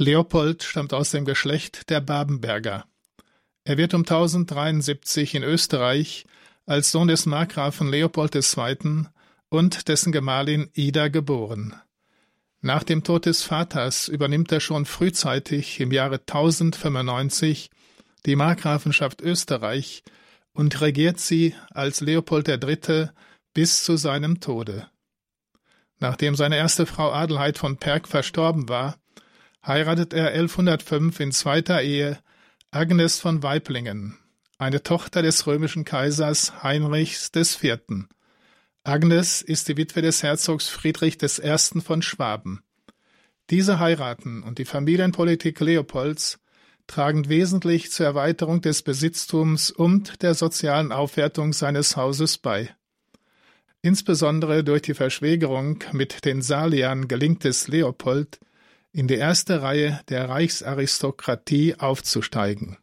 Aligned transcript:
Leopold 0.00 0.62
stammt 0.62 0.94
aus 0.94 1.10
dem 1.10 1.26
Geschlecht 1.26 1.90
der 1.90 2.00
Babenberger. 2.00 2.86
Er 3.64 3.76
wird 3.76 3.92
um 3.92 4.00
1073 4.00 5.34
in 5.34 5.42
Österreich 5.42 6.24
als 6.64 6.90
Sohn 6.90 7.08
des 7.08 7.26
Markgrafen 7.26 7.90
Leopold 7.90 8.34
II. 8.34 9.04
und 9.50 9.88
dessen 9.88 10.10
Gemahlin 10.10 10.70
Ida 10.72 11.08
geboren. 11.08 11.74
Nach 12.62 12.82
dem 12.82 13.04
Tod 13.04 13.26
des 13.26 13.42
Vaters 13.42 14.08
übernimmt 14.08 14.50
er 14.52 14.60
schon 14.60 14.86
frühzeitig 14.86 15.80
im 15.80 15.92
Jahre 15.92 16.20
1095 16.20 17.68
die 18.24 18.36
Markgrafenschaft 18.36 19.20
Österreich 19.20 20.02
und 20.54 20.80
regiert 20.80 21.20
sie 21.20 21.54
als 21.72 22.00
Leopold 22.00 22.48
III. 22.48 23.10
bis 23.52 23.84
zu 23.84 23.98
seinem 23.98 24.40
Tode. 24.40 24.88
Nachdem 25.98 26.36
seine 26.36 26.56
erste 26.56 26.86
Frau 26.86 27.12
Adelheid 27.12 27.58
von 27.58 27.76
Perg 27.76 28.08
verstorben 28.08 28.70
war, 28.70 28.96
heiratet 29.66 30.12
er 30.12 30.28
1105 30.28 31.20
in 31.20 31.32
zweiter 31.32 31.82
Ehe 31.82 32.18
Agnes 32.70 33.18
von 33.18 33.42
Weiblingen, 33.42 34.16
eine 34.58 34.82
Tochter 34.82 35.22
des 35.22 35.46
römischen 35.46 35.84
Kaisers 35.84 36.62
Heinrichs 36.62 37.30
IV. 37.34 38.06
Agnes 38.84 39.42
ist 39.42 39.68
die 39.68 39.76
Witwe 39.76 40.02
des 40.02 40.22
Herzogs 40.22 40.68
Friedrich 40.68 41.18
I. 41.22 41.80
von 41.80 42.02
Schwaben. 42.02 42.62
Diese 43.50 43.78
heiraten 43.78 44.42
und 44.42 44.58
die 44.58 44.64
Familienpolitik 44.64 45.60
Leopolds 45.60 46.38
tragen 46.86 47.28
wesentlich 47.28 47.90
zur 47.90 48.06
Erweiterung 48.06 48.60
des 48.62 48.82
Besitztums 48.82 49.70
und 49.70 50.22
der 50.22 50.34
sozialen 50.34 50.92
Aufwertung 50.92 51.52
seines 51.52 51.96
Hauses 51.96 52.38
bei. 52.38 52.74
Insbesondere 53.82 54.62
durch 54.64 54.82
die 54.82 54.94
Verschwägerung 54.94 55.82
mit 55.92 56.24
den 56.24 56.42
Saliern 56.42 57.08
gelingt 57.08 57.44
es 57.44 57.68
Leopold, 57.68 58.40
in 58.92 59.06
die 59.08 59.14
erste 59.14 59.62
Reihe 59.62 60.00
der 60.08 60.28
Reichsaristokratie 60.28 61.76
aufzusteigen. 61.78 62.76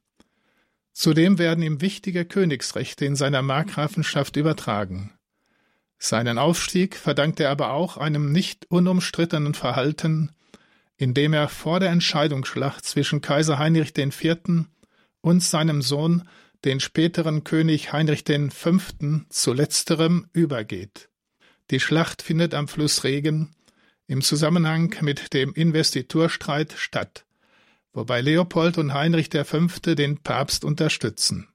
Zudem 0.94 1.38
werden 1.38 1.64
ihm 1.64 1.82
wichtige 1.82 2.26
Königsrechte 2.26 3.06
in 3.06 3.16
seiner 3.16 3.42
Markgrafenschaft 3.42 4.36
übertragen. 4.36 5.14
Seinen 6.00 6.38
Aufstieg 6.38 6.96
verdankt 6.96 7.40
er 7.40 7.50
aber 7.50 7.72
auch 7.72 7.98
einem 7.98 8.32
nicht 8.32 8.66
unumstrittenen 8.70 9.54
Verhalten, 9.54 10.32
indem 10.96 11.34
er 11.34 11.50
vor 11.50 11.80
der 11.80 11.90
Entscheidungsschlacht 11.90 12.86
zwischen 12.86 13.22
Kaiser 13.22 13.60
Heinrich 13.60 13.98
IV. 13.98 14.38
und 15.22 15.44
seinem 15.44 15.82
Sohn, 15.82 16.28
den 16.66 16.80
späteren 16.80 17.44
König 17.44 17.94
Heinrich 17.94 18.24
V. 18.52 18.78
zu 19.30 19.54
letzterem 19.54 20.28
übergeht. 20.34 21.10
Die 21.70 21.80
Schlacht 21.80 22.22
findet 22.22 22.54
am 22.54 22.68
Fluss 22.68 23.04
Regen 23.04 23.56
im 24.08 24.22
Zusammenhang 24.22 24.96
mit 25.02 25.34
dem 25.34 25.54
Investiturstreit 25.54 26.74
statt, 26.78 27.26
wobei 27.94 28.22
Leopold 28.22 28.78
und 28.78 28.94
Heinrich 28.94 29.30
V. 29.30 29.68
den 29.96 30.18
Papst 30.18 30.64
unterstützen. 30.64 31.48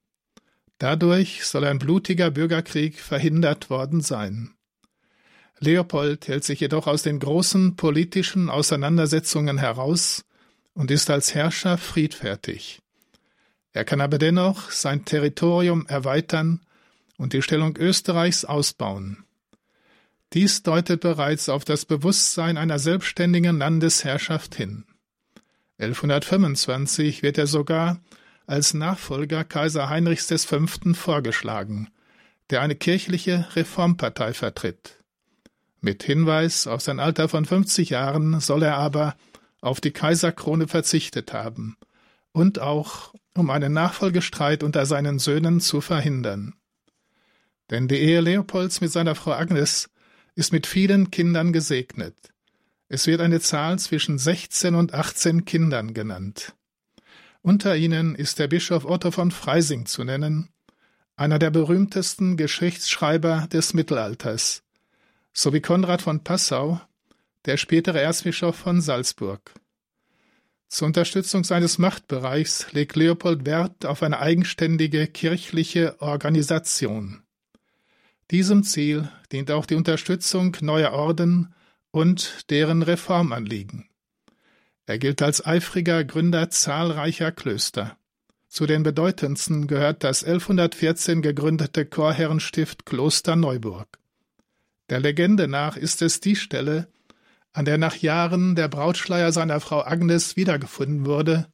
Dadurch 0.78 1.44
soll 1.44 1.64
ein 1.64 1.78
blutiger 1.78 2.30
Bürgerkrieg 2.30 2.98
verhindert 2.98 3.70
worden 3.70 4.00
sein. 4.00 4.54
Leopold 5.60 6.26
hält 6.28 6.44
sich 6.44 6.60
jedoch 6.60 6.88
aus 6.88 7.02
den 7.02 7.20
großen 7.20 7.76
politischen 7.76 8.50
Auseinandersetzungen 8.50 9.58
heraus 9.58 10.24
und 10.74 10.90
ist 10.90 11.08
als 11.08 11.34
Herrscher 11.34 11.78
friedfertig. 11.78 12.80
Er 13.72 13.84
kann 13.84 14.00
aber 14.00 14.18
dennoch 14.18 14.70
sein 14.70 15.04
Territorium 15.04 15.86
erweitern 15.86 16.60
und 17.16 17.32
die 17.32 17.42
Stellung 17.42 17.76
Österreichs 17.76 18.44
ausbauen. 18.44 19.24
Dies 20.34 20.62
deutet 20.62 21.00
bereits 21.00 21.48
auf 21.48 21.64
das 21.64 21.84
Bewusstsein 21.84 22.56
einer 22.56 22.78
selbstständigen 22.78 23.58
Landesherrschaft 23.58 24.54
hin. 24.54 24.84
1125 25.78 27.22
wird 27.22 27.36
er 27.38 27.46
sogar 27.46 28.00
als 28.46 28.72
Nachfolger 28.72 29.44
Kaiser 29.44 29.88
Heinrichs 29.90 30.32
V. 30.44 30.66
vorgeschlagen, 30.94 31.90
der 32.50 32.62
eine 32.62 32.76
kirchliche 32.76 33.46
Reformpartei 33.54 34.32
vertritt. 34.32 35.02
Mit 35.80 36.02
Hinweis 36.02 36.66
auf 36.66 36.80
sein 36.80 37.00
Alter 37.00 37.28
von 37.28 37.44
50 37.44 37.90
Jahren 37.90 38.40
soll 38.40 38.62
er 38.62 38.76
aber 38.76 39.16
auf 39.60 39.80
die 39.80 39.90
Kaiserkrone 39.90 40.68
verzichtet 40.68 41.32
haben 41.32 41.76
und 42.32 42.58
auch 42.58 43.14
um 43.34 43.50
einen 43.50 43.72
Nachfolgestreit 43.72 44.62
unter 44.62 44.86
seinen 44.86 45.18
Söhnen 45.18 45.60
zu 45.60 45.80
verhindern. 45.80 46.54
Denn 47.70 47.88
die 47.88 47.96
Ehe 47.96 48.20
Leopolds 48.20 48.80
mit 48.80 48.92
seiner 48.92 49.14
Frau 49.14 49.32
Agnes 49.32 49.88
ist 50.34 50.52
mit 50.52 50.66
vielen 50.66 51.10
Kindern 51.10 51.52
gesegnet. 51.52 52.16
Es 52.88 53.06
wird 53.06 53.20
eine 53.20 53.40
Zahl 53.40 53.78
zwischen 53.78 54.18
16 54.18 54.74
und 54.74 54.94
18 54.94 55.44
Kindern 55.44 55.94
genannt. 55.94 56.54
Unter 57.40 57.76
ihnen 57.76 58.14
ist 58.14 58.38
der 58.38 58.48
Bischof 58.48 58.84
Otto 58.84 59.10
von 59.10 59.30
Freising 59.30 59.86
zu 59.86 60.04
nennen, 60.04 60.48
einer 61.16 61.38
der 61.38 61.50
berühmtesten 61.50 62.36
Geschichtsschreiber 62.36 63.48
des 63.52 63.74
Mittelalters, 63.74 64.62
sowie 65.32 65.60
Konrad 65.60 66.02
von 66.02 66.22
Passau, 66.22 66.80
der 67.44 67.56
spätere 67.56 68.00
Erzbischof 68.00 68.56
von 68.56 68.80
Salzburg. 68.80 69.52
Zur 70.68 70.86
Unterstützung 70.86 71.44
seines 71.44 71.78
Machtbereichs 71.78 72.72
legt 72.72 72.96
Leopold 72.96 73.44
Wert 73.44 73.84
auf 73.84 74.02
eine 74.02 74.20
eigenständige 74.20 75.06
kirchliche 75.06 76.00
Organisation. 76.00 77.22
Diesem 78.32 78.64
Ziel 78.64 79.10
dient 79.30 79.50
auch 79.50 79.66
die 79.66 79.74
Unterstützung 79.74 80.56
neuer 80.62 80.92
Orden 80.92 81.54
und 81.90 82.50
deren 82.50 82.80
Reformanliegen. 82.80 83.90
Er 84.86 84.98
gilt 84.98 85.20
als 85.20 85.44
eifriger 85.44 86.02
Gründer 86.02 86.48
zahlreicher 86.48 87.30
Klöster. 87.30 87.98
Zu 88.48 88.64
den 88.64 88.84
bedeutendsten 88.84 89.66
gehört 89.66 90.02
das 90.02 90.24
1114 90.24 91.20
gegründete 91.20 91.84
Chorherrenstift 91.84 92.86
Kloster 92.86 93.36
Neuburg. 93.36 93.98
Der 94.88 95.00
Legende 95.00 95.46
nach 95.46 95.76
ist 95.76 96.00
es 96.00 96.20
die 96.20 96.36
Stelle, 96.36 96.88
an 97.52 97.66
der 97.66 97.76
nach 97.76 97.96
Jahren 97.96 98.56
der 98.56 98.68
Brautschleier 98.68 99.30
seiner 99.32 99.60
Frau 99.60 99.84
Agnes 99.84 100.36
wiedergefunden 100.36 101.04
wurde, 101.04 101.48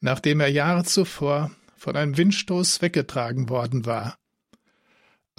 nachdem 0.00 0.40
er 0.40 0.48
Jahre 0.48 0.82
zuvor 0.82 1.52
von 1.76 1.94
einem 1.94 2.16
Windstoß 2.16 2.82
weggetragen 2.82 3.48
worden 3.48 3.86
war. 3.86 4.19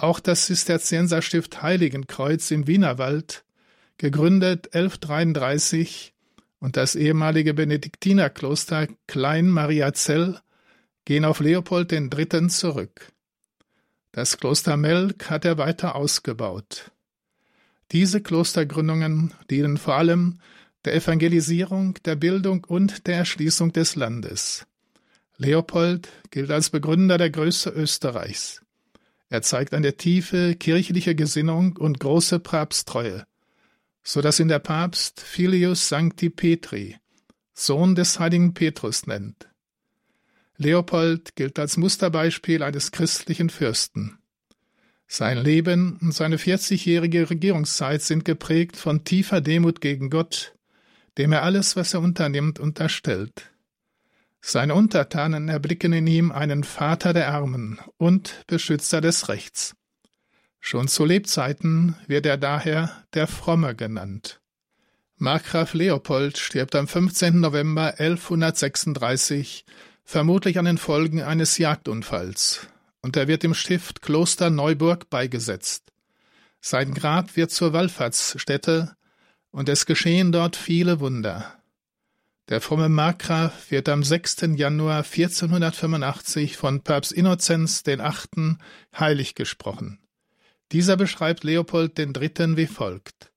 Auch 0.02 0.18
das 0.18 0.46
Zisterzienserstift 0.46 1.62
Heiligenkreuz 1.62 2.50
im 2.50 2.66
Wienerwald, 2.66 3.44
gegründet 3.98 4.74
1133, 4.74 6.12
und 6.58 6.76
das 6.76 6.96
ehemalige 6.96 7.54
Benediktinerkloster 7.54 8.88
Klein 9.06 9.46
Mariazell 9.46 10.40
gehen 11.04 11.24
auf 11.24 11.38
Leopold 11.38 11.92
III. 11.92 12.48
zurück. 12.48 13.12
Das 14.10 14.38
Kloster 14.38 14.76
Melk 14.76 15.30
hat 15.30 15.44
er 15.44 15.56
weiter 15.56 15.94
ausgebaut. 15.94 16.90
Diese 17.92 18.20
Klostergründungen 18.20 19.34
dienen 19.50 19.76
vor 19.76 19.94
allem 19.94 20.40
der 20.84 20.96
Evangelisierung, 20.96 21.94
der 22.04 22.16
Bildung 22.16 22.64
und 22.64 23.06
der 23.06 23.18
Erschließung 23.18 23.72
des 23.72 23.94
Landes. 23.94 24.66
Leopold 25.36 26.08
gilt 26.32 26.50
als 26.50 26.70
Begründer 26.70 27.18
der 27.18 27.30
Größe 27.30 27.70
Österreichs. 27.70 28.61
Er 29.32 29.42
zeigt 29.42 29.74
eine 29.74 29.96
tiefe 29.96 30.54
kirchliche 30.54 31.14
Gesinnung 31.14 31.76
und 31.76 31.98
große 31.98 32.38
Papsttreue 32.38 33.24
so 34.02 34.20
dass 34.20 34.40
ihn 34.40 34.48
der 34.48 34.58
Papst 34.58 35.20
Filius 35.20 35.88
Sancti 35.88 36.30
Petri, 36.30 36.96
Sohn 37.54 37.94
des 37.94 38.18
heiligen 38.18 38.54
Petrus 38.54 39.06
nennt. 39.06 39.48
Leopold 40.56 41.34
gilt 41.36 41.58
als 41.58 41.76
Musterbeispiel 41.76 42.62
eines 42.62 42.92
christlichen 42.92 43.50
Fürsten. 43.50 44.18
Sein 45.06 45.38
Leben 45.38 45.98
und 46.00 46.12
seine 46.14 46.36
40-jährige 46.36 47.28
Regierungszeit 47.30 48.02
sind 48.02 48.24
geprägt 48.24 48.76
von 48.76 49.04
tiefer 49.04 49.40
Demut 49.40 49.80
gegen 49.80 50.08
Gott, 50.08 50.54
dem 51.18 51.32
er 51.32 51.42
alles, 51.42 51.76
was 51.76 51.94
er 51.94 52.00
unternimmt, 52.00 52.58
unterstellt. 52.58 53.51
Seine 54.44 54.74
Untertanen 54.74 55.48
erblicken 55.48 55.92
in 55.92 56.08
ihm 56.08 56.32
einen 56.32 56.64
Vater 56.64 57.12
der 57.12 57.32
Armen 57.32 57.78
und 57.96 58.42
Beschützer 58.48 59.00
des 59.00 59.28
Rechts. 59.28 59.76
Schon 60.58 60.88
zu 60.88 61.04
Lebzeiten 61.04 61.96
wird 62.08 62.26
er 62.26 62.36
daher 62.38 63.04
der 63.14 63.28
Fromme 63.28 63.76
genannt. 63.76 64.40
Markgraf 65.16 65.74
Leopold 65.74 66.38
stirbt 66.38 66.74
am 66.74 66.88
15. 66.88 67.38
November 67.38 67.94
1136, 67.98 69.64
vermutlich 70.04 70.58
an 70.58 70.64
den 70.64 70.78
Folgen 70.78 71.22
eines 71.22 71.58
Jagdunfalls, 71.58 72.66
und 73.00 73.16
er 73.16 73.28
wird 73.28 73.44
im 73.44 73.54
Stift 73.54 74.02
Kloster 74.02 74.50
Neuburg 74.50 75.08
beigesetzt. 75.08 75.92
Sein 76.60 76.94
Grab 76.94 77.36
wird 77.36 77.52
zur 77.52 77.72
Wallfahrtsstätte, 77.72 78.96
und 79.52 79.68
es 79.68 79.86
geschehen 79.86 80.32
dort 80.32 80.56
viele 80.56 80.98
Wunder. 80.98 81.61
Der 82.48 82.60
fromme 82.60 82.88
Markgraf 82.88 83.70
wird 83.70 83.88
am 83.88 84.02
6. 84.02 84.48
Januar 84.56 85.04
1485 85.04 86.56
von 86.56 86.82
Papst 86.82 87.12
Innozenz 87.12 87.84
VIII. 87.86 88.56
heilig 88.98 89.34
gesprochen. 89.34 90.00
Dieser 90.72 90.96
beschreibt 90.96 91.44
Leopold 91.44 91.98
III. 91.98 92.56
wie 92.56 92.66
folgt. 92.66 93.32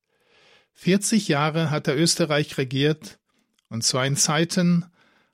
40 0.74 1.28
Jahre 1.28 1.70
hat 1.70 1.88
er 1.88 1.98
Österreich 1.98 2.58
regiert 2.58 3.20
und 3.70 3.84
zwar 3.84 4.06
in 4.06 4.16
Zeiten, 4.16 4.86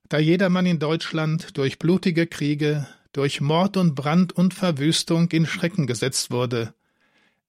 da 0.10 0.20
jedermann 0.20 0.66
in 0.66 0.80
Deutschland 0.80 1.58
durch 1.58 1.80
blutige 1.80 2.28
Kriege, 2.28 2.88
durch 3.14 3.40
Mord 3.40 3.78
und 3.78 3.96
Brand 3.96 4.34
und 4.34 4.54
Verwüstung 4.54 5.30
in 5.32 5.46
Schrecken 5.46 5.88
gesetzt 5.88 6.32
wurde. 6.32 6.74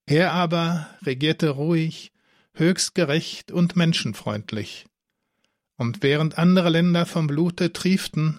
Er 0.06 0.32
aber 0.32 0.88
regierte 1.02 1.50
ruhig, 1.50 2.12
höchst 2.54 2.94
gerecht 2.94 3.50
und 3.50 3.74
menschenfreundlich. 3.76 4.86
Und 5.82 6.00
während 6.00 6.38
andere 6.38 6.70
Länder 6.70 7.06
vom 7.06 7.26
Blute 7.26 7.73
trieften, 7.73 8.38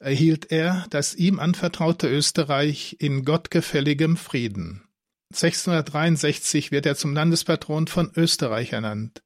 erhielt 0.00 0.50
er 0.50 0.84
das 0.90 1.14
ihm 1.14 1.38
anvertraute 1.38 2.08
Österreich 2.08 2.96
in 2.98 3.24
gottgefälligem 3.24 4.16
Frieden. 4.16 4.82
1663 5.30 6.72
wird 6.72 6.84
er 6.84 6.96
zum 6.96 7.14
Landespatron 7.14 7.86
von 7.86 8.10
Österreich 8.16 8.72
ernannt. 8.72 9.22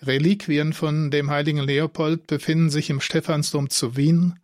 Reliquien 0.00 0.72
von 0.72 1.10
dem 1.10 1.30
heiligen 1.30 1.58
Leopold 1.58 2.26
befinden 2.26 2.70
sich 2.70 2.88
im 2.88 3.02
Stephansdom 3.02 3.68
zu 3.68 3.98
Wien 3.98 4.38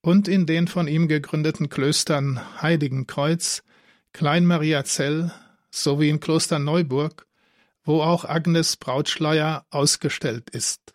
und 0.00 0.28
in 0.28 0.46
den 0.46 0.68
von 0.68 0.86
ihm 0.86 1.08
gegründeten 1.08 1.70
Klöstern 1.70 2.40
Heiligenkreuz, 2.62 3.64
Klein 4.12 4.46
Mariazell 4.46 5.32
sowie 5.72 6.08
in 6.08 6.20
Kloster 6.20 6.60
Neuburg, 6.60 7.26
wo 7.82 8.00
auch 8.00 8.24
Agnes 8.24 8.76
Brautschleier 8.76 9.66
ausgestellt 9.70 10.50
ist. 10.50 10.94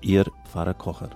Ihr 0.00 0.24
Pfarrer 0.44 0.74
Kocher. 0.74 1.10